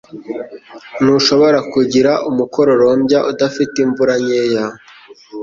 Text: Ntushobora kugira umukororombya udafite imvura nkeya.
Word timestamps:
Ntushobora 1.01 1.59
kugira 1.73 2.11
umukororombya 2.29 3.19
udafite 3.31 3.75
imvura 3.85 4.13
nkeya. 4.23 4.65